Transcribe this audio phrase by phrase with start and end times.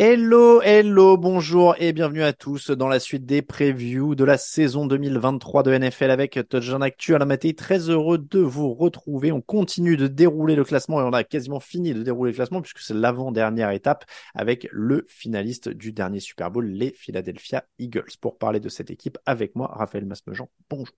[0.00, 4.86] Hello, hello, bonjour et bienvenue à tous dans la suite des previews de la saison
[4.86, 7.54] 2023 de NFL avec Touchdown Actu à la matinée.
[7.54, 9.32] Très heureux de vous retrouver.
[9.32, 12.62] On continue de dérouler le classement et on a quasiment fini de dérouler le classement
[12.62, 14.04] puisque c'est l'avant-dernière étape
[14.36, 18.12] avec le finaliste du dernier Super Bowl, les Philadelphia Eagles.
[18.20, 20.94] Pour parler de cette équipe avec moi, Raphaël Masmejean, bonjour.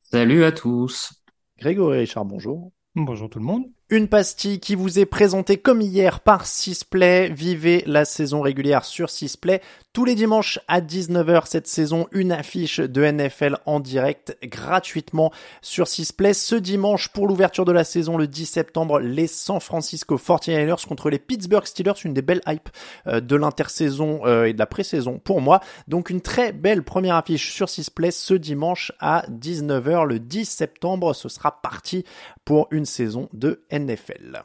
[0.00, 1.22] Salut à tous.
[1.58, 2.72] Grégory Richard, bonjour.
[2.94, 3.66] Bonjour tout le monde.
[3.88, 7.28] Une pastille qui vous est présentée comme hier par Sisplay.
[7.28, 9.62] Vivez la saison régulière sur Sisplay.
[9.96, 15.88] Tous les dimanches à 19h cette saison, une affiche de NFL en direct gratuitement sur
[15.88, 16.34] Sisplay.
[16.34, 21.08] Ce dimanche, pour l'ouverture de la saison, le 10 septembre, les San Francisco 49ers contre
[21.08, 21.94] les Pittsburgh Steelers.
[22.04, 22.68] Une des belles hypes
[23.06, 25.60] euh, de l'intersaison euh, et de la pré-saison pour moi.
[25.88, 31.14] Donc une très belle première affiche sur Sisplay ce dimanche à 19h le 10 septembre.
[31.14, 32.04] Ce sera parti
[32.44, 34.42] pour une saison de NFL.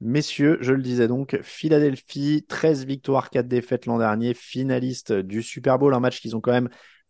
[0.00, 5.78] Messieurs, je le disais donc, Philadelphie, 13 victoires, 4 défaites l'an dernier, finaliste du Super
[5.78, 6.68] Bowl, un match qu'ils ont quand même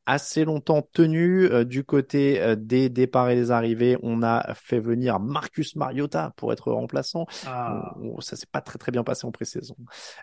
[0.08, 1.44] assez longtemps tenu.
[1.44, 6.32] Euh, du côté euh, des départs et des arrivées, on a fait venir Marcus Mariota
[6.36, 7.26] pour être remplaçant.
[7.46, 7.94] Ah.
[8.02, 9.76] On- ça s'est pas très très bien passé en pré-saison.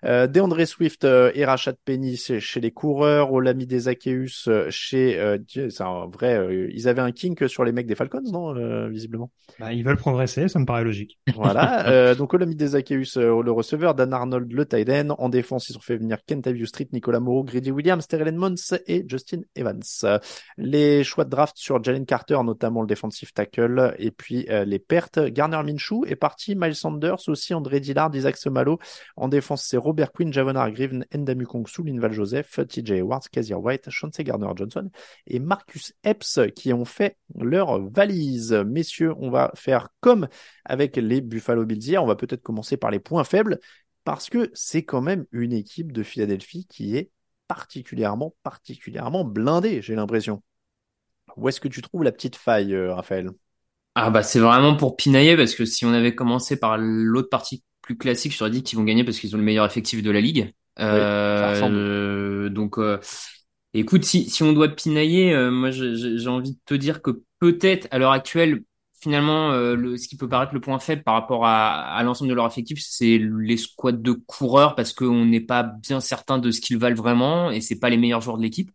[0.03, 5.17] Euh, DeAndre Swift euh, et Rashad Penny chez, chez les coureurs, Olami Zaccheus euh, chez...
[5.19, 6.35] euh, c'est un vrai...
[6.37, 9.31] euh, ils avaient un kink sur les mecs des Falcons, non euh, Visiblement?
[9.59, 11.19] Bah, ils veulent progresser, ça me paraît logique.
[11.35, 15.09] Voilà, euh, donc Olamide Zaccheus, euh, le receveur, Dan Arnold, le tight end.
[15.19, 19.05] En défense, ils ont fait venir Kentavious Street, Nicolas Moreau, Grady Williams, Terrell Mons et
[19.07, 19.74] Justin Evans.
[20.03, 20.19] Euh,
[20.57, 24.79] Les choix de draft sur Jalen Carter, notamment le defensive tackle, et puis euh, les
[24.79, 25.19] pertes.
[25.19, 28.79] Garner Minshew est parti, Miles Sanders aussi, André Dillard, Isaac Semalo.
[29.15, 33.89] En défense, c'est Robert Quinn, Javon Hargreaves, Endamu Kongsu, Linval Joseph, TJ Edwards, Kazir White,
[33.89, 34.89] Chauncey Gardner-Johnson
[35.27, 38.53] et Marcus Epps qui ont fait leur valise.
[38.53, 40.27] Messieurs, on va faire comme
[40.63, 42.03] avec les Buffalo Bills hier.
[42.03, 43.59] On va peut-être commencer par les points faibles
[44.03, 47.11] parce que c'est quand même une équipe de Philadelphie qui est
[47.47, 50.41] particulièrement, particulièrement blindée, j'ai l'impression.
[51.37, 53.31] Où est-ce que tu trouves la petite faille, euh, Raphaël?
[53.95, 57.63] Ah bah c'est vraiment pour pinailler parce que si on avait commencé par l'autre partie
[57.81, 60.11] plus classique, je t'aurais dit qu'ils vont gagner parce qu'ils ont le meilleur effectif de
[60.11, 60.53] la ligue.
[60.79, 62.99] Euh, donc euh,
[63.73, 67.87] écoute, si, si on doit pinailler, euh, moi j'ai envie de te dire que peut-être
[67.91, 68.63] à l'heure actuelle,
[69.05, 72.29] finalement, euh, le, ce qui peut paraître le point faible par rapport à, à l'ensemble
[72.29, 76.49] de leur effectif, c'est les squads de coureurs parce qu'on n'est pas bien certain de
[76.51, 78.71] ce qu'ils valent vraiment et c'est pas les meilleurs joueurs de l'équipe.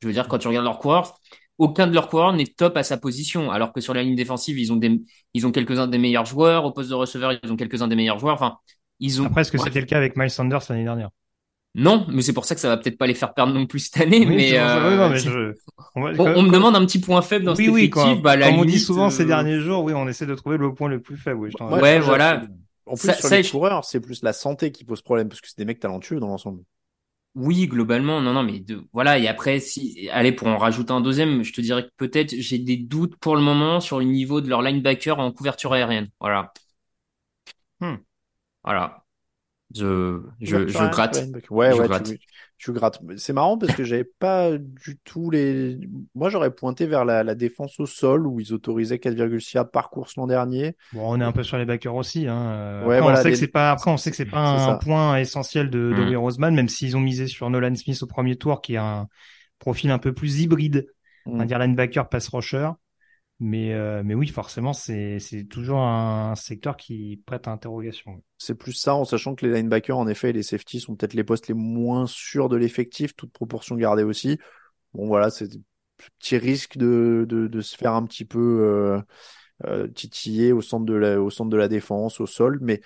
[0.00, 1.18] Je veux dire, quand tu regardes leurs coureurs,
[1.58, 4.58] aucun de leurs coureurs n'est top à sa position, alors que sur la ligne défensive,
[4.58, 5.02] ils ont des,
[5.34, 8.18] ils ont quelques-uns des meilleurs joueurs, au poste de receveur, ils ont quelques-uns des meilleurs
[8.18, 8.34] joueurs.
[8.34, 8.58] Enfin,
[9.00, 9.26] ils ont.
[9.26, 9.64] Après, est-ce que Ouais.
[9.64, 11.10] c'était le cas avec Miles Sanders l'année dernière?
[11.74, 13.80] Non, mais c'est pour ça que ça va peut-être pas les faire perdre non plus
[13.80, 14.20] cette année.
[14.20, 14.76] Oui, mais, ça.
[14.78, 15.54] euh, non, mais je-
[15.94, 17.82] on, va- on, comme- on me demande un petit point faible dans Oui, cet oui,
[17.84, 18.22] effectif.
[18.22, 20.56] bah, la comme on dit souvent ces euh, derniers jours, oui, on essaie de trouver
[20.56, 21.38] le point le plus faible.
[21.40, 22.42] Oui, Ouais, voilà.
[22.86, 25.28] En plus, Ça- sur ça, les je- coureurs, c'est plus la santé qui pose problème
[25.28, 26.62] parce que c'est des mecs talentueux dans l'ensemble.
[27.34, 29.18] Oui, globalement, non, non, mais de, voilà.
[29.18, 32.58] Et après, si, allez, pour en rajouter un deuxième, je te dirais que peut-être j'ai
[32.60, 36.08] des doutes pour le moment sur le niveau de leur linebacker en couverture aérienne.
[36.20, 36.52] Voilà.
[37.80, 37.96] Hmm.
[38.64, 39.03] Voilà.
[39.74, 41.24] Je, je, je gratte.
[41.50, 42.04] Ouais, Je ouais, gratte.
[42.04, 42.18] Tu,
[42.58, 43.00] tu grattes.
[43.16, 45.78] C'est marrant parce que j'avais pas du tout les.
[46.14, 49.90] Moi, j'aurais pointé vers la, la défense au sol où ils autorisaient 4,6 yards par
[49.90, 50.76] course l'an dernier.
[50.92, 52.28] Bon, on est un peu sur les backers aussi.
[52.28, 52.50] Hein.
[52.52, 53.70] Euh, Ouais, après, voilà, on sait les- que c'est pas.
[53.72, 54.78] Après, on sait que c'est pas un ça.
[54.80, 56.08] point essentiel de, de Mm.
[56.08, 59.08] Will Roseman, même s'ils ont misé sur Nolan Smith au premier tour, qui a un
[59.58, 60.86] profil un peu plus hybride,
[61.26, 61.48] on va Mm.
[61.48, 62.70] dire linebacker, pass rusher.
[63.40, 68.22] Mais, euh, mais oui, forcément, c'est c'est toujours un secteur qui prête à interrogation.
[68.44, 71.14] C'est plus ça, en sachant que les linebackers, en effet, et les safeties sont peut-être
[71.14, 74.38] les postes les moins sûrs de l'effectif, toute proportion gardée aussi.
[74.92, 75.58] Bon, voilà, c'est ce
[76.18, 79.00] petit risque de, de, de se faire un petit peu euh,
[79.66, 82.58] euh, titiller au centre de la, au centre de la défense, au sol.
[82.60, 82.80] Mais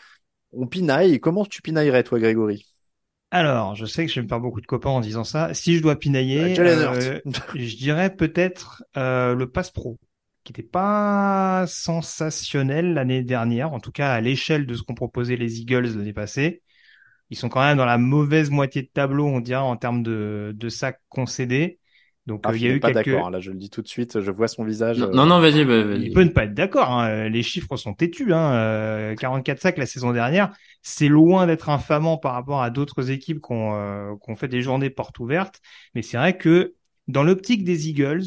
[0.53, 1.19] on pinaille.
[1.21, 2.67] Comment tu pinaillerais, toi, Grégory?
[3.31, 5.53] Alors, je sais que je vais me faire beaucoup de copains en disant ça.
[5.53, 7.21] Si je dois pinailler, Euh,
[7.55, 9.99] je dirais peut-être euh, le Pass Pro,
[10.49, 15.37] qui n'était pas sensationnel l'année dernière, en tout cas à l'échelle de ce qu'ont proposé
[15.37, 16.63] les Eagles l'année passée.
[17.31, 20.53] Ils sont quand même dans la mauvaise moitié de tableau, on dirait, en termes de,
[20.57, 21.79] de sacs concédés.
[22.27, 23.09] Donc, Ah, euh, il y a eu pas quelques...
[23.09, 23.27] d'accord.
[23.27, 24.21] hein, Là, je le dis tout de suite.
[24.21, 24.99] Je vois son visage.
[24.99, 26.03] Non, euh, non, non, vas-y, bah, vas-y.
[26.07, 26.91] Il peut ne pas être d'accord.
[26.91, 27.29] Hein.
[27.29, 28.33] Les chiffres sont têtus.
[28.33, 28.53] Hein.
[28.55, 30.53] Euh, 44 sacs la saison dernière,
[30.83, 34.49] c'est loin d'être infamant par rapport à d'autres équipes qui ont, euh, qui ont fait
[34.49, 35.61] des journées portes ouvertes.
[35.95, 36.75] Mais c'est vrai que
[37.09, 38.25] dans l'optique des Eagles,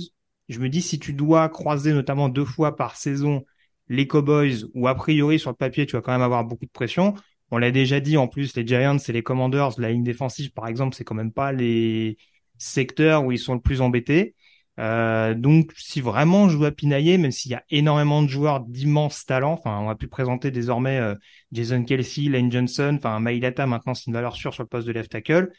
[0.52, 3.46] je me dis si tu dois croiser notamment deux fois par saison
[3.88, 6.72] les Cowboys, ou a priori sur le papier tu vas quand même avoir beaucoup de
[6.72, 7.16] pression.
[7.52, 10.68] On l'a déjà dit en plus, les Giants et les Commanders, la ligne défensive par
[10.68, 12.18] exemple, c'est quand même pas les
[12.58, 14.36] secteurs où ils sont le plus embêtés.
[14.80, 19.26] Euh, donc, si vraiment je dois pinailler, même s'il y a énormément de joueurs d'immenses
[19.26, 21.16] talents, enfin, on a pu présenter désormais euh,
[21.52, 24.94] Jason Kelsey, Lane Johnson, enfin, Mailata maintenant c'est une valeur sûre sur le poste de
[24.94, 25.52] left tackle,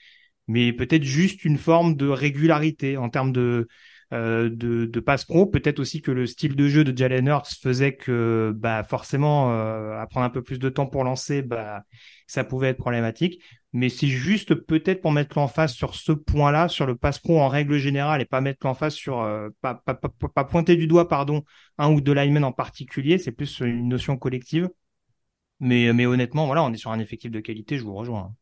[0.49, 3.69] mais peut-être juste une forme de régularité en termes de
[4.13, 5.47] de, de passe pro.
[5.47, 9.99] Peut-être aussi que le style de jeu de Jalen Hurts faisait que, bah, forcément, euh,
[9.99, 11.83] à prendre un peu plus de temps pour lancer, bah,
[12.27, 13.43] ça pouvait être problématique
[13.73, 17.49] mais c'est juste peut-être pour mettre l'emphase sur ce point-là, sur le passe pro en
[17.49, 21.09] règle générale, et pas mettre l'emphase sur, euh, pas, pas, pas, pas, pointer du doigt,
[21.09, 21.43] pardon,
[21.79, 24.69] un ou deux linemen en particulier, c'est plus une notion collective.
[25.61, 28.35] Mais, mais honnêtement, voilà, on est sur un effectif de qualité, je vous rejoins.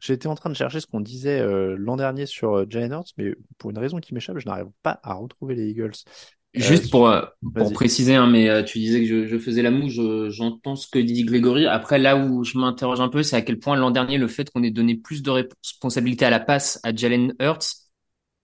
[0.00, 3.12] J'étais en train de chercher ce qu'on disait euh, l'an dernier sur euh, Jalen Hurts,
[3.18, 5.92] mais pour une raison qui m'échappe, je n'arrive pas à retrouver les Eagles.
[6.52, 7.22] Juste Euh, pour, euh,
[7.56, 10.74] pour préciser, hein, mais euh, tu disais que je, je faisais la moue, je- j'entends
[10.74, 11.66] ce que dit Grégory.
[11.66, 14.50] Après, là où je m'interroge un peu, c'est à quel point l'an dernier, le fait
[14.50, 17.66] qu'on ait donné plus de responsabilité à la passe à Jalen Hurts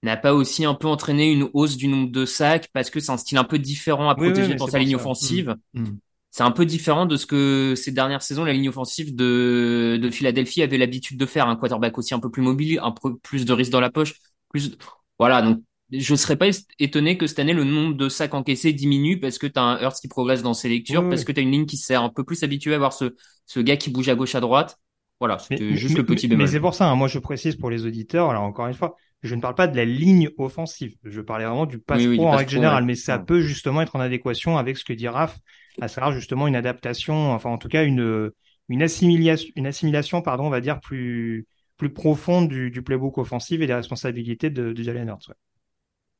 [0.02, 3.12] n'a pas aussi un peu entraîné une hausse du nombre de sacs parce que c'est
[3.12, 4.96] un style un peu différent à Oui, protéger c'est sa ligne ça.
[4.96, 5.56] offensive.
[5.74, 5.80] Mm.
[5.80, 5.96] Mm.
[6.36, 10.10] C'est un peu différent de ce que ces dernières saisons, la ligne offensive de, de
[10.10, 11.48] Philadelphie avait l'habitude de faire.
[11.48, 14.12] Un quarterback aussi un peu plus mobile, un peu plus de risque dans la poche,
[14.50, 14.76] plus,
[15.18, 15.40] voilà.
[15.40, 16.48] Donc, je serais pas
[16.78, 19.80] étonné que cette année, le nombre de sacs encaissés diminue parce que tu as un
[19.80, 21.94] Hurts qui progresse dans ses lectures, Oui, parce que tu as une ligne qui s'est
[21.94, 23.14] un peu plus habituée à voir ce,
[23.46, 24.76] ce gars qui bouge à gauche, à droite.
[25.20, 26.48] Voilà, Mais, c'était mais- juste mais- le petit mais bémol.
[26.48, 29.34] c'est pour ça, hein, moi je précise pour les auditeurs, alors encore une fois, je
[29.34, 32.32] ne parle pas de la ligne offensive, je parlais vraiment du pass Oui, pro en
[32.32, 32.86] pass règle pro, générale, ouais.
[32.88, 33.24] mais ça Ouais.
[33.24, 35.38] peut justement être en adéquation avec ce que dit Raph,
[35.80, 38.30] à savoir justement une adaptation, enfin en tout cas une,
[38.68, 41.46] une assimilation, une assimilation, pardon, on va dire plus,
[41.76, 45.28] plus profonde du, du playbook offensif et des responsabilités de, de Jalen Hurts.
[45.28, 45.34] ouais.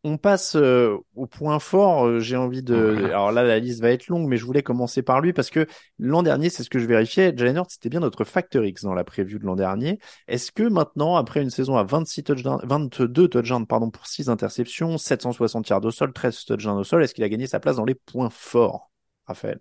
[0.05, 2.07] On passe euh, au point fort.
[2.07, 3.07] euh, J'ai envie de.
[3.07, 5.67] Alors là, la liste va être longue, mais je voulais commencer par lui parce que
[5.99, 7.33] l'an dernier, c'est ce que je vérifiais.
[7.37, 9.99] Jalen Hurts, c'était bien notre facteur X dans la preview de l'an dernier.
[10.29, 14.97] Est-ce que maintenant, après une saison à 26 touchdowns, 22 touchdowns, pardon, pour 6 interceptions,
[14.97, 17.85] 760 yards au sol, 13 touchdowns au sol, est-ce qu'il a gagné sa place dans
[17.85, 18.91] les points forts,
[19.27, 19.61] Raphaël?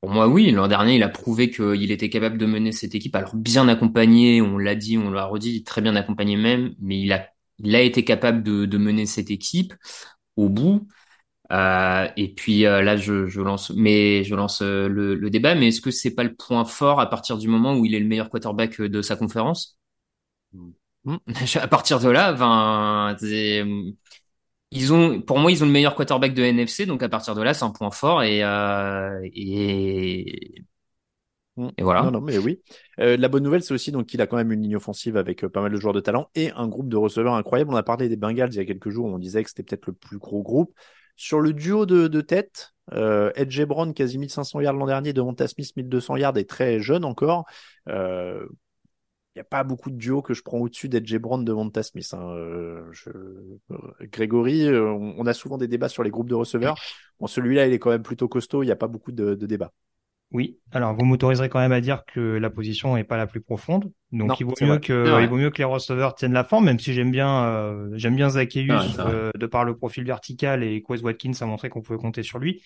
[0.00, 0.50] Pour moi, oui.
[0.50, 3.16] L'an dernier, il a prouvé qu'il était capable de mener cette équipe.
[3.16, 7.12] Alors, bien accompagné, on l'a dit, on l'a redit, très bien accompagné même, mais il
[7.12, 7.28] a,
[7.58, 9.72] il a été capable de, de mener cette équipe
[10.36, 10.88] au bout.
[11.52, 15.54] Euh, et puis euh, là, je, je lance, mais je lance euh, le, le débat.
[15.56, 18.00] Mais est-ce que c'est pas le point fort à partir du moment où il est
[18.00, 19.78] le meilleur quarterback de sa conférence?
[21.04, 21.16] Hmm.
[21.60, 23.16] À partir de là, ben,
[24.74, 26.86] ils ont, pour moi, ils ont le meilleur quarterback de NFC.
[26.86, 28.22] Donc à partir de là, c'est un point fort.
[28.22, 30.64] Et euh, et
[31.56, 31.68] Mm.
[31.78, 32.02] Et voilà.
[32.02, 32.60] Non, non, mais oui.
[33.00, 35.44] Euh, la bonne nouvelle, c'est aussi donc qu'il a quand même une ligne offensive avec
[35.44, 37.70] euh, pas mal de joueurs de talent et un groupe de receveurs incroyable.
[37.72, 39.86] On a parlé des Bengals il y a quelques jours, on disait que c'était peut-être
[39.86, 40.74] le plus gros groupe.
[41.16, 45.46] Sur le duo de, de tête, euh, Edge Brown, quasi 1500 yards l'an dernier, Devonta
[45.46, 47.44] Smith, 1200 yards et très jeune encore.
[47.88, 48.44] Euh,
[49.36, 52.08] n'y a pas beaucoup de duos que je prends au-dessus d'Edge Brown, Devonta Smith.
[52.12, 52.30] Hein.
[52.36, 53.10] Euh, je...
[53.10, 53.54] euh,
[54.02, 56.76] Grégory, euh, on, on a souvent des débats sur les groupes de receveurs.
[57.20, 59.46] Bon, celui-là, il est quand même plutôt costaud, il n'y a pas beaucoup de, de
[59.46, 59.72] débats.
[60.32, 63.40] Oui, alors vous m'autoriserez quand même à dire que la position n'est pas la plus
[63.40, 66.42] profonde, donc Non, il vaut mieux que il vaut miut que les receveurs tiennent la
[66.42, 69.12] forme, même si j'aime bien euh, j'aime bien Zacchaeus vrai.
[69.12, 72.40] euh, de par le profil vertical et Quez Watkins a montré qu'on pouvait compter sur
[72.40, 72.62] lui,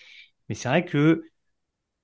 [0.49, 1.25] mais c'est vrai que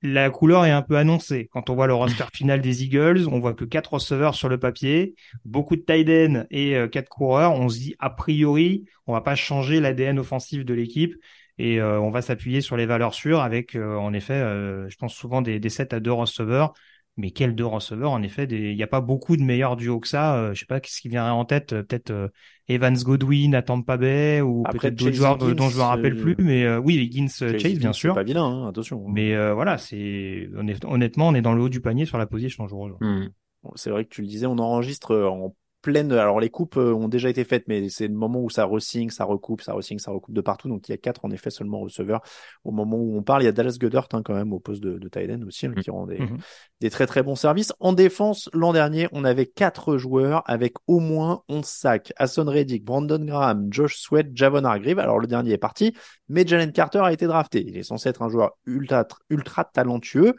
[0.04, 1.48] la couleur est un peu annoncée.
[1.50, 4.58] Quand on voit le roster final des Eagles, on voit que quatre receveurs sur le
[4.58, 5.14] papier,
[5.46, 7.52] beaucoup de tight end et euh, quatre coureurs.
[7.52, 11.16] On se dit a priori, on va pas changer l'ADN offensif de l'équipe
[11.58, 14.96] et euh, on va s'appuyer sur les valeurs sûres avec, euh, en effet, euh, je
[14.96, 16.74] pense souvent des, des sets à deux receveurs.
[17.16, 20.00] Mais quels deux receveurs En effet, des- il n'y a pas beaucoup de meilleurs duos
[20.00, 20.36] que ça.
[20.36, 21.72] Euh, je sais pas qu'est-ce qui viendrait en tête.
[21.72, 22.28] euh, Peut-être euh,
[22.68, 26.12] Evans Godwin à Tampa Bay ou peut-être d'autres Chase joueurs dont Higgins, je me rappelle
[26.14, 26.36] euh, plus.
[26.38, 28.14] Mais euh, oui, Higgins, euh, Chase, Higgins, bien sûr.
[28.14, 29.06] pas vilain, hein, attention.
[29.08, 32.26] Mais euh, voilà, c'est honnêt- honnêtement, on est dans le haut du panier sur la
[32.26, 32.66] position.
[33.00, 33.28] Hmm.
[33.76, 36.10] C'est vrai que tu le disais, on enregistre euh, en pleine.
[36.12, 39.10] Alors les coupes euh, ont déjà été faites, mais c'est le moment où ça resigne,
[39.10, 40.66] ça recoupe, ça resigne, ça recoupe de partout.
[40.68, 42.22] Donc il y a quatre en effet seulement receveurs
[42.64, 43.42] au moment où on parle.
[43.42, 45.90] Il y a Dallas Goddard hein, quand même au poste de, de aussi, hein, qui
[45.90, 46.38] rend des, Mhm.
[46.80, 47.72] des très très bons services.
[47.80, 52.12] En défense, l'an dernier, on avait quatre joueurs avec au moins 11 sacs.
[52.16, 54.98] Hassan Reddick, Brandon Graham, Josh Sweat, Javon Hargrave.
[54.98, 55.94] Alors le dernier est parti,
[56.28, 57.62] mais Jalen Carter a été drafté.
[57.66, 60.34] Il est censé être un joueur ultra ultra talentueux.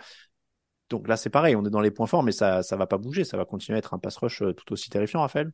[0.90, 2.98] Donc là, c'est pareil, on est dans les points forts, mais ça ça va pas
[2.98, 3.24] bouger.
[3.24, 5.52] Ça va continuer à être un pass rush euh, tout aussi terrifiant, Raphaël.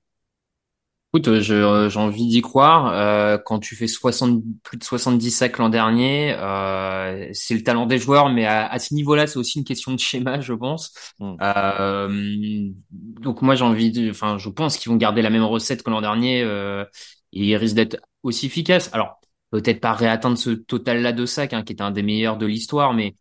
[1.13, 2.88] Écoute, euh, euh, j'ai envie d'y croire.
[2.93, 7.85] Euh, quand tu fais 60, plus de 70 sacs l'an dernier, euh, c'est le talent
[7.85, 10.93] des joueurs, mais à, à ce niveau-là, c'est aussi une question de schéma, je pense.
[11.19, 11.35] Mm.
[11.41, 15.83] Euh, donc moi, j'ai envie de, enfin, je pense qu'ils vont garder la même recette
[15.83, 16.43] que l'an dernier.
[16.43, 16.85] Euh,
[17.33, 18.89] et ils risquent d'être aussi efficaces.
[18.93, 19.19] Alors,
[19.51, 22.93] peut-être pas réatteindre ce total-là de sacs, hein, qui était un des meilleurs de l'histoire,
[22.93, 23.15] mais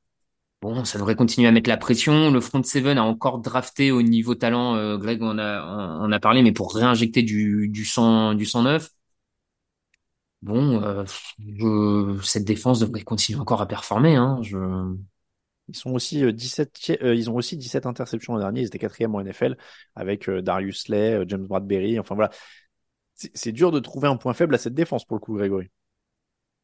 [0.62, 2.30] Bon, ça devrait continuer à mettre la pression.
[2.30, 4.74] Le front seven a encore drafté au niveau talent.
[4.76, 8.44] euh, Greg en a, en, en a parlé, mais pour réinjecter du, du sang, du
[8.44, 8.90] sang neuf.
[10.42, 11.04] Bon, euh,
[11.38, 14.16] je- cette défense devrait continuer encore à performer.
[14.16, 14.56] Hein, je...
[15.68, 18.62] Ils sont aussi euh, 17, euh, ils ont aussi 17 interceptions l'an dernier.
[18.62, 19.56] Ils étaient quatrième en NFL
[19.96, 21.98] avec euh, Darius Slay, euh, James Bradbury.
[22.00, 22.30] Enfin voilà,
[23.14, 25.70] c'est c'est dur de trouver un point faible à cette défense pour le coup, Grégory.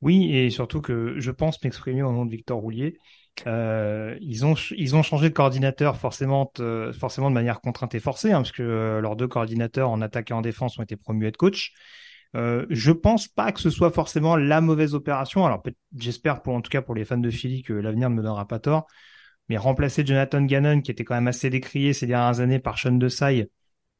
[0.02, 2.98] Oui, et surtout que je pense m'exprimer au nom de Victor Roulier.
[3.46, 6.50] Euh, ils ont ils ont changé de coordinateur forcément
[6.98, 10.30] forcément de manière contrainte et forcée, hein, parce que euh, leurs deux coordinateurs en attaque
[10.30, 11.72] et en défense ont été promus head coach.
[12.34, 15.46] Euh, je pense pas que ce soit forcément la mauvaise opération.
[15.46, 15.62] Alors
[15.96, 18.46] j'espère pour en tout cas pour les fans de Philly que l'avenir ne me donnera
[18.46, 18.86] pas tort.
[19.48, 22.92] Mais remplacer Jonathan Gannon, qui était quand même assez décrié ces dernières années par Sean
[22.92, 23.48] Desai,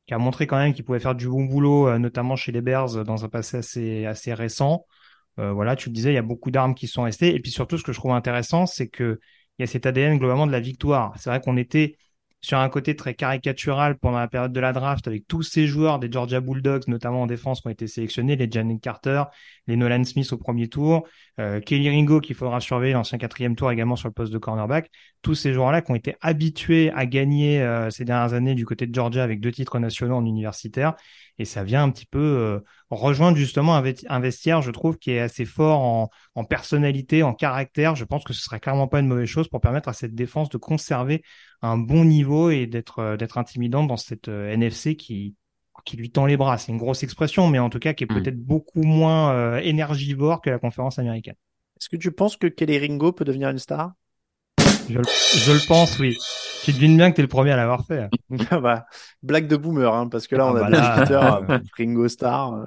[0.06, 2.62] qui a montré quand même qu'il pouvait faire du bon boulot, euh, notamment chez les
[2.62, 4.86] Bears dans un passé assez assez récent.
[5.38, 7.34] Euh, voilà, tu le disais, il y a beaucoup d'armes qui sont restées.
[7.34, 9.20] Et puis surtout, ce que je trouve intéressant, c'est que
[9.58, 11.14] il y a cet ADN globalement de la victoire.
[11.18, 11.96] C'est vrai qu'on était
[12.46, 15.98] sur un côté très caricatural pendant la période de la draft avec tous ces joueurs
[15.98, 19.24] des Georgia Bulldogs, notamment en défense, qui ont été sélectionnés, les Jalen Carter,
[19.66, 21.08] les Nolan Smith au premier tour,
[21.40, 24.90] euh, Kelly Ringo qu'il faudra surveiller, l'ancien quatrième tour également sur le poste de cornerback.
[25.22, 28.86] Tous ces joueurs-là qui ont été habitués à gagner euh, ces dernières années du côté
[28.86, 30.94] de Georgia avec deux titres nationaux en universitaire.
[31.38, 34.98] Et ça vient un petit peu euh, rejoindre justement un, vesti- un vestiaire, je trouve,
[34.98, 37.94] qui est assez fort en, en personnalité, en caractère.
[37.94, 40.48] Je pense que ce serait clairement pas une mauvaise chose pour permettre à cette défense
[40.48, 41.22] de conserver
[41.62, 45.34] un bon niveau et d'être euh, d'être intimidante dans cette euh, NFC qui
[45.84, 46.58] qui lui tend les bras.
[46.58, 48.14] C'est une grosse expression, mais en tout cas qui est Mm.
[48.22, 51.36] peut-être beaucoup moins euh, énergivore que la conférence américaine.
[51.80, 53.92] Est-ce que tu penses que Kelly Ringo peut devenir une star?
[54.88, 56.16] Je, le- je le pense, oui.
[56.64, 58.08] Tu devines bien que t'es le premier à l'avoir fait.
[58.50, 58.86] Ah bah,
[59.22, 62.08] Blague de boomer, hein, parce que là, Ah on a bah des auditeurs, euh, Ringo
[62.08, 62.64] Star, euh,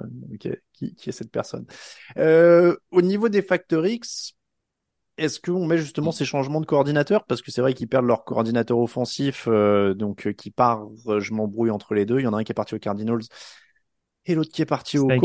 [0.72, 1.66] qui, qui est cette personne
[2.18, 4.34] euh, Au niveau des Factor X,
[5.18, 7.24] est-ce qu'on met justement ces changements de coordinateur?
[7.26, 10.88] Parce que c'est vrai qu'ils perdent leur coordinateur offensif, euh, donc euh, qui part,
[11.20, 12.20] je m'embrouille entre les deux.
[12.20, 13.22] Il y en a un qui est parti aux Cardinals
[14.26, 15.18] et l'autre qui est parti est ouais,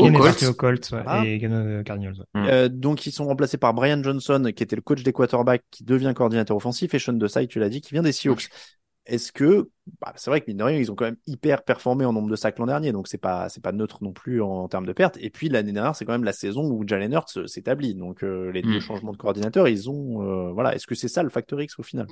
[1.02, 1.24] Voilà.
[1.24, 1.38] et
[1.84, 2.14] Cardinals.
[2.34, 2.50] ouais.
[2.50, 5.84] Euh, donc ils sont remplacés par Brian Johnson, qui était le coach des quarterbacks, qui
[5.84, 8.48] devient coordinateur offensif, et Sean Desai, tu l'as dit, qui vient des Seahawks.
[9.08, 12.04] Est-ce que, bah, c'est vrai que mine de rien, ils ont quand même hyper performé
[12.04, 14.48] en nombre de sacs l'an dernier, donc c'est pas c'est pas neutre non plus en,
[14.48, 15.16] en termes de pertes.
[15.20, 17.94] Et puis l'année dernière, c'est quand même la saison où Jalen Hurts euh, s'établit.
[17.94, 18.80] Donc euh, les deux Mm.
[18.80, 20.74] changements de coordinateur, ils ont, euh, voilà.
[20.74, 22.08] Est-ce que c'est ça le facteur X au final?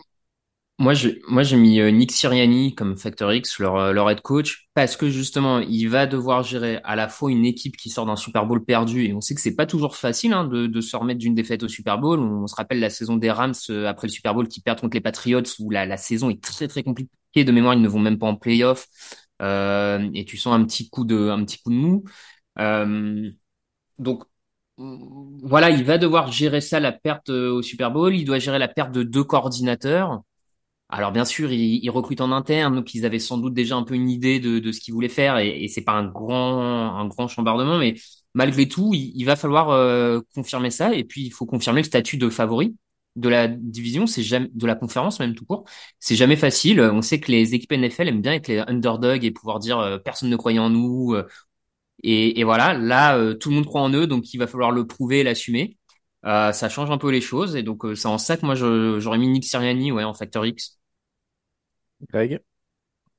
[0.81, 4.21] Moi, je, moi, j'ai mis euh, Nick Sirianni comme Factor X, leur, euh, leur head
[4.23, 8.07] coach, parce que justement, il va devoir gérer à la fois une équipe qui sort
[8.07, 10.81] d'un Super Bowl perdu, et on sait que c'est pas toujours facile hein, de, de
[10.81, 12.19] se remettre d'une défaite au Super Bowl.
[12.19, 14.97] On, se rappelle la saison des Rams euh, après le Super Bowl qui perdent contre
[14.97, 17.11] les Patriots, où la, la saison est très très compliquée.
[17.37, 18.89] De mémoire, ils ne vont même pas en playoff,
[19.43, 22.05] euh, et tu sens un petit coup de, un petit coup de mou.
[23.99, 24.25] Donc
[24.77, 28.15] voilà, il va devoir gérer ça, la perte au Super Bowl.
[28.15, 30.23] Il doit gérer la perte de deux coordinateurs.
[30.97, 33.83] Alors bien sûr, ils, ils recrutent en interne, donc ils avaient sans doute déjà un
[33.83, 36.97] peu une idée de, de ce qu'ils voulaient faire, et, et c'est pas un grand
[36.97, 37.95] un grand chambardement, mais
[38.35, 41.87] malgré tout, il, il va falloir euh, confirmer ça, et puis il faut confirmer le
[41.87, 42.77] statut de favori
[43.17, 45.65] de la division, c'est jamais de la conférence même tout court.
[46.01, 46.81] C'est jamais facile.
[46.81, 49.99] On sait que les équipes NFL aiment bien être les underdogs et pouvoir dire euh,
[49.99, 51.15] personne ne croyait en nous.
[51.15, 51.25] euh,
[52.03, 54.71] et, et voilà, là euh, tout le monde croit en eux, donc il va falloir
[54.73, 55.77] le prouver et l'assumer.
[56.27, 58.55] Euh, ça change un peu les choses, et donc euh, c'est en ça que moi
[58.55, 60.79] j'aurais mis Nick Sirianni ouais en Factor X.
[62.11, 62.41] Greg?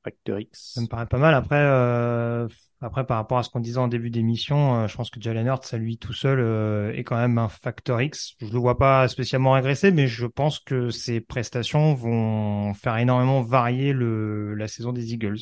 [0.06, 0.74] Facteur X.
[0.76, 1.34] Ça me paraît pas mal.
[1.34, 2.48] Après, euh,
[2.80, 5.48] après par rapport à ce qu'on disait en début d'émission, euh, je pense que Jalen
[5.48, 8.36] Hurts, à lui tout seul, euh, est quand même un facteur X.
[8.40, 13.42] Je le vois pas spécialement régresser, mais je pense que ses prestations vont faire énormément
[13.42, 15.40] varier le, la saison des Eagles.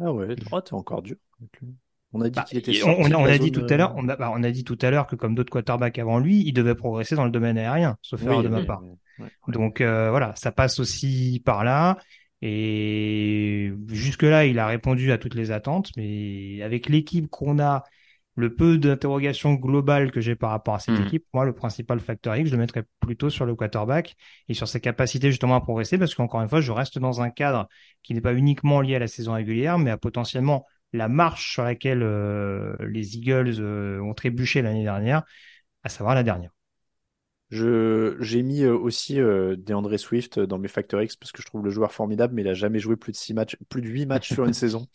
[0.00, 1.16] Ah ouais, oh, t'es encore dur.
[2.14, 4.32] On a dit Bah, qu'il était on, a dit tout à l'heure, on a, bah,
[4.34, 7.16] on a dit tout à l'heure que comme d'autres quarterbacks avant lui, il devait progresser
[7.16, 8.82] dans le domaine aérien, sauf erreur de ma part.
[9.48, 11.98] Donc voilà, ça passe aussi par là.
[12.46, 17.84] Et jusque-là, il a répondu à toutes les attentes, mais avec l'équipe qu'on a,
[18.36, 21.06] le peu d'interrogations globales que j'ai par rapport à cette Mhm.
[21.06, 24.14] équipe, moi, le principal facteur X, je le mettrais plutôt sur le quarterback
[24.48, 27.30] et sur ses capacités justement à progresser, parce qu'encore une fois, je reste dans un
[27.30, 27.66] cadre
[28.02, 31.64] qui n'est pas uniquement lié à la saison régulière, mais à potentiellement la marche sur
[31.64, 35.22] laquelle euh, les Eagles euh, ont trébuché l'année dernière,
[35.82, 36.50] à savoir la dernière.
[37.54, 41.46] Je, j'ai mis euh, aussi euh, DeAndre Swift dans mes Factor X parce que je
[41.46, 43.88] trouve le joueur formidable, mais il a jamais joué plus de six matchs, plus de
[43.88, 44.86] huit matchs sur une saison.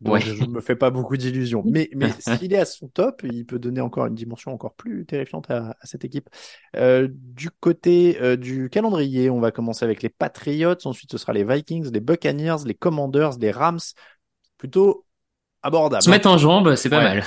[0.00, 0.20] Donc Ouais.
[0.20, 1.62] je me fais pas beaucoup d'illusions.
[1.66, 5.04] Mais, mais s'il est à son top, il peut donner encore une dimension encore plus
[5.06, 6.28] terrifiante à, à cette équipe.
[6.76, 11.32] Euh, du côté euh, du calendrier, on va commencer avec les Patriots, ensuite ce sera
[11.34, 13.78] les Vikings, les Buccaneers, les Commanders, les Rams.
[14.58, 15.06] Plutôt
[15.62, 16.02] abordable.
[16.02, 17.04] Se mettre en jambe, c'est pas Ouais.
[17.16, 17.24] mal.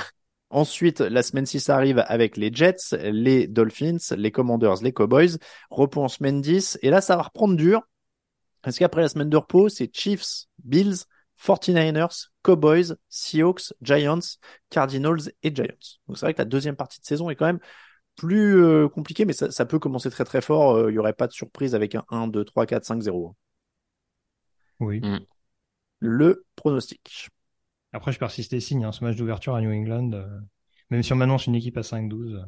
[0.50, 5.38] Ensuite, la semaine 6 arrive avec les Jets, les Dolphins, les Commanders, les Cowboys.
[5.70, 6.78] Repos en semaine 10.
[6.82, 7.82] Et là, ça va reprendre dur.
[8.62, 11.04] Parce qu'après la semaine de repos, c'est Chiefs, Bills,
[11.36, 14.38] 49ers, Cowboys, Seahawks, Giants,
[14.70, 15.98] Cardinals et Giants.
[16.06, 17.60] Donc c'est vrai que la deuxième partie de saison est quand même
[18.16, 20.76] plus euh, compliquée, mais ça, ça peut commencer très très fort.
[20.76, 23.36] Euh, Il y aurait pas de surprise avec un 1, 2, 3, 4, 5, 0.
[24.80, 25.00] Oui.
[25.98, 27.30] Le pronostic.
[27.94, 30.26] Après, je persiste et signe, hein, ce match d'ouverture à New England, euh,
[30.90, 32.34] même si on m'annonce une équipe à 5-12.
[32.34, 32.42] euh,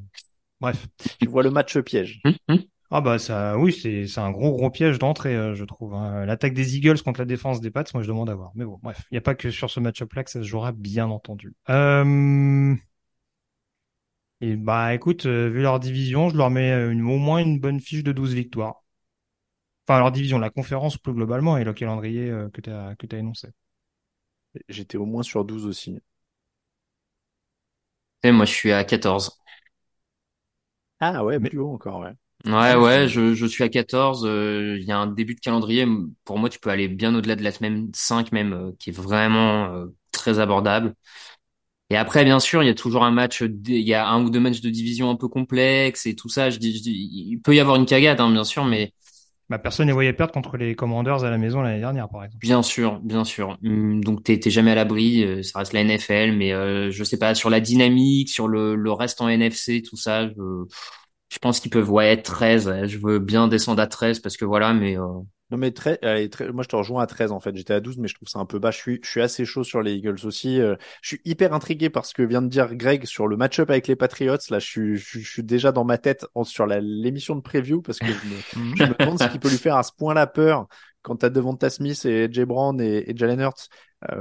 [0.61, 0.87] Bref.
[1.21, 2.21] Tu vois le match piège.
[2.25, 2.63] Hum, hum.
[2.91, 5.95] Ah bah ça, oui, c'est c'est un gros gros piège d'entrée, euh, je trouve.
[5.95, 6.25] hein.
[6.25, 8.53] L'attaque des Eagles contre la défense des Pats, moi je demande à voir.
[8.55, 10.73] Mais bon, bref, il n'y a pas que sur ce match-up-là que ça se jouera,
[10.73, 11.53] bien entendu.
[11.69, 12.75] Euh...
[14.41, 17.81] Et bah écoute, euh, vu leur division, je leur mets une, au moins une bonne
[17.81, 18.83] fiche de 12 victoires.
[19.89, 23.07] Enfin, leur division, la conférence plus globalement et le calendrier euh, que tu as que
[23.07, 23.49] t'as énoncé.
[24.69, 25.99] J'étais au moins sur 12 aussi.
[28.23, 29.41] Et moi, je suis à 14.
[31.01, 32.13] Ah ouais, Mais- plus haut encore, ouais.
[32.45, 34.25] Ouais, Ah, ouais, je, je suis à 14.
[34.27, 35.87] euh, Il y a un début de calendrier.
[36.25, 38.93] Pour moi, tu peux aller bien au-delà de la semaine 5 même, euh, qui est
[38.93, 40.95] vraiment euh, très abordable.
[41.91, 44.31] Et après, bien sûr, il y a toujours un match, il y a un ou
[44.31, 46.51] deux matchs de division un peu complexes et tout ça.
[46.51, 48.93] Je dis, je dis- il peut y avoir une cagade, hein, bien sûr, mais
[49.49, 52.43] Bah, personne ne voyait perdre contre les Commanders à la maison l'année dernière, par exemple.
[52.43, 53.59] bien sûr, bien sûr.
[53.65, 55.23] Hum, Donc, t'es jamais à l'abri.
[55.25, 58.75] euh, Ça reste la NFL, mais euh, je sais pas sur la dynamique, sur le,
[58.77, 60.29] le reste en NFC, tout ça.
[60.29, 60.35] Je,
[61.31, 62.73] je pense qu'ils peuvent ouais être 13.
[62.87, 65.05] Je veux bien descendre à 13 parce que voilà, mais euh,
[65.53, 67.55] Non mais très, allez, très- moi je te rejoins à 13 en fait.
[67.55, 68.73] J'étais à 12 mais je trouve ça un peu bas.
[68.73, 70.61] Je suis, je suis assez chaud sur les Eagles aussi.
[70.61, 73.71] Euh, je suis hyper intrigué par ce que vient de dire Greg sur le match-up
[73.71, 74.37] avec les Patriots.
[74.51, 77.37] Là, je suis, je, suis- je suis déjà dans ma tête en- sur la- l'émission
[77.37, 78.37] de preview parce que je me,
[78.77, 80.67] je me demande ce qui peut lui faire à ce point-là peur
[81.03, 83.69] quand t'as Devonta Smith et Jay Brown et, et Jalen Hurts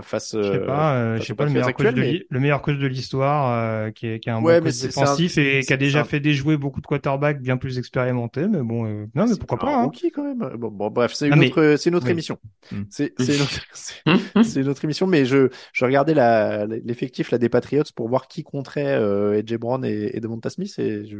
[0.02, 0.36] face.
[0.38, 2.62] Je sais euh, pas, euh, je sais pas le meilleur de mais- l'hi- le meilleur
[2.62, 5.38] coach de l'histoire, euh, qui est, qui est un Ouais, bon coach c'est un- défensif
[5.38, 8.86] et qui a déjà un- fait déjouer beaucoup de quarterbacks bien plus expérimentés, mais bon,
[8.86, 9.84] euh, non, mais pourquoi un pas, hein.
[9.84, 10.56] rookie quand même.
[10.58, 12.12] Bon, bon, bref, c'est une mais- autre, c'est une autre oui.
[12.12, 12.38] émission.
[12.72, 12.84] Hmm.
[12.90, 13.62] C'est, c'est une autre,
[14.60, 18.44] une autre émission, mais je, je regardais la, l'effectif là des Patriots pour voir qui
[18.44, 21.18] compterait euh, AJ Brown et, et Devonta Smith et je,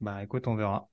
[0.00, 0.88] Bah, écoute, on verra.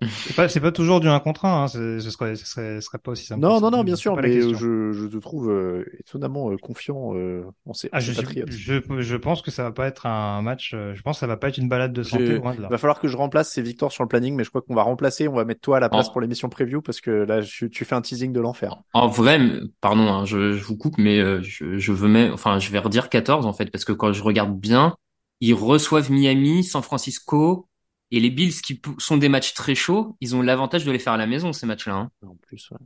[0.00, 1.68] Bon, c'est pas, c'est pas toujours du 1 contre 1, hein.
[1.68, 3.40] Ce, ce serait, ce serait, ce serait pas aussi simple.
[3.40, 4.58] non, non, non, bien sûr, mais question.
[4.58, 8.80] je, je te trouve euh, étonnamment euh, confiant euh, en ces, Ah, je, suis- je,
[9.00, 11.36] je pense que ça va pas être un match, euh, je pense que ça va
[11.36, 12.68] pas être une balade de santé, loin de là.
[12.68, 14.74] Il va falloir que je remplace ces victoires sur le planning, mais je crois qu'on
[14.74, 17.40] va remplacer, on va mettre toi à la place pour l'émission preview parce que là,
[17.40, 18.76] je, tu fais un teasing de l'enfer.
[18.92, 19.38] En vrai,
[19.80, 22.78] pardon, hein, je, je vous coupe, mais euh, je, je veux même, enfin, je vais
[22.78, 24.96] redire 14 en fait, parce que quand je regarde bien,
[25.40, 27.68] ils reçoivent Miami, San Francisco
[28.10, 30.16] et les Bills qui sont des matchs très chauds.
[30.20, 31.94] Ils ont l'avantage de les faire à la maison ces matchs-là.
[31.94, 32.10] Hein.
[32.26, 32.78] En plus, ouais.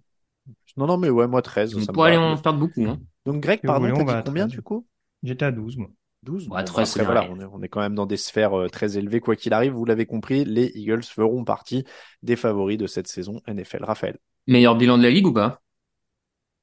[0.77, 1.75] Non, non, mais ouais, moi 13.
[1.75, 2.25] On ça me pourrait aller va.
[2.25, 2.85] en perdre beaucoup.
[2.85, 2.99] Hein.
[3.27, 4.57] Donc Greg, pardon, t'as on dit combien 13.
[4.57, 4.87] du coup?
[5.23, 5.89] J'étais à 12, moi.
[6.23, 8.07] 12 Ouais, Bon, bah, 13, c'est après, voilà, on est, on est quand même dans
[8.07, 9.21] des sphères euh, très élevées.
[9.21, 11.85] Quoi qu'il arrive, vous l'avez compris, les Eagles feront partie
[12.23, 13.85] des favoris de cette saison NFL.
[13.85, 14.19] Raphaël.
[14.47, 15.63] Meilleur bilan de la ligue ou pas?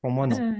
[0.01, 0.55] Pour moi, non.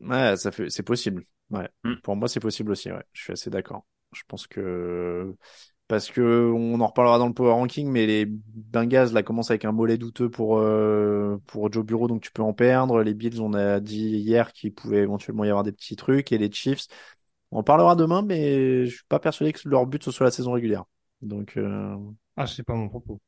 [0.00, 1.24] Ouais, ça fait, c'est possible.
[1.50, 1.68] Ouais.
[1.84, 1.94] Mm.
[2.02, 2.90] Pour moi, c'est possible aussi.
[2.90, 3.04] Ouais.
[3.12, 3.86] Je suis assez d'accord.
[4.12, 5.34] Je pense que
[5.92, 9.66] parce que on en reparlera dans le power ranking, mais les Bengals là commencent avec
[9.66, 13.02] un mollet douteux pour euh, pour Joe Bureau, donc tu peux en perdre.
[13.02, 16.38] Les Bills, on a dit hier qu'il pouvait éventuellement y avoir des petits trucs, et
[16.38, 16.86] les Chiefs,
[17.50, 20.30] on en parlera demain, mais je suis pas persuadé que leur but ce soit la
[20.30, 20.84] saison régulière.
[21.20, 21.94] Donc euh,
[22.36, 23.20] Ah, c'est pas mon propos.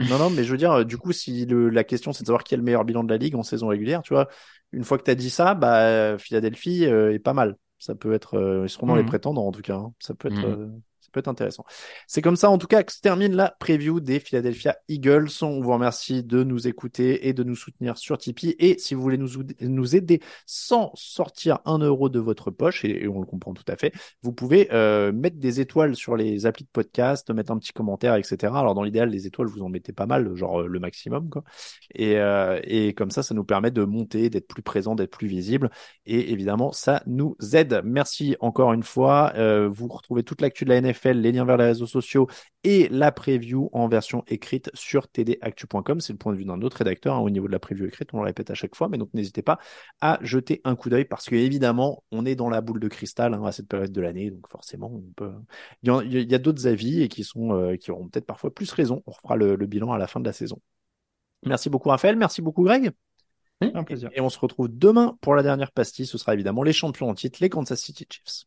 [0.00, 2.26] non, non, mais je veux dire, euh, du coup, si le, la question c'est de
[2.26, 4.28] savoir qui est le meilleur bilan de la ligue en saison régulière, tu vois,
[4.72, 7.56] une fois que tu as dit ça, bah, Philadelphie euh, est pas mal.
[7.78, 9.08] Ça peut être, ils seront dans les Mhm.
[9.08, 9.76] prétendants en tout cas.
[9.76, 9.92] hein.
[10.00, 10.82] Ça peut être, Mhm.
[11.08, 11.64] Ça peut être intéressant.
[12.06, 15.28] C'est comme ça, en tout cas, que se termine la preview des Philadelphia Eagles.
[15.40, 18.54] On vous remercie de nous écouter et de nous soutenir sur Tipeee.
[18.58, 19.30] Et si vous voulez nous,
[19.62, 23.76] nous aider sans sortir un euro de votre poche, et, on le comprend tout à
[23.76, 27.72] fait, vous pouvez euh, mettre des étoiles sur les applis de podcast, mettre un petit
[27.72, 28.52] commentaire, etc.
[28.54, 31.30] Alors dans l'idéal, les étoiles, vous en mettez pas mal, genre euh, le maximum.
[31.94, 35.28] Et, euh, et comme ça, ça nous permet de monter, d'être plus présent, d'être plus
[35.28, 35.70] visible.
[36.04, 37.80] Et évidemment, ça nous aide.
[37.82, 39.32] Merci encore une fois.
[39.68, 42.28] Vous retrouvez toute l'actu de la NFL, les liens vers les réseaux sociaux
[42.64, 46.00] et la preview en version écrite sur tdactu.com.
[46.00, 48.10] C'est le point de vue d'un autre rédacteur hein, au niveau de la preview écrite.
[48.12, 49.58] On le répète à chaque fois, mais donc n'hésitez pas
[50.00, 53.34] à jeter un coup d'œil parce que évidemment, on est dans la boule de cristal
[53.34, 55.32] hein, à cette période de l'année, donc forcément, on peut.
[55.82, 55.88] Il
[56.30, 59.02] y a, d'autres avis et qui sont euh, qui auront peut-être parfois plus raison.
[59.06, 60.60] On refera le, le bilan à la fin de la saison.
[61.46, 62.92] Merci beaucoup Raphaël, merci beaucoup Greg.
[63.60, 64.10] Un plaisir.
[64.14, 66.06] Et on se retrouve demain pour la dernière pastille.
[66.06, 68.44] Ce sera évidemment les champions en titre, les Kansas City Chiefs.